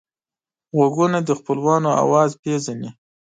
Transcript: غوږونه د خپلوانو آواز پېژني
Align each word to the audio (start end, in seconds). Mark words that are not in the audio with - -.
غوږونه 0.75 1.19
د 1.27 1.29
خپلوانو 1.39 1.89
آواز 2.03 2.31
پېژني 2.41 2.89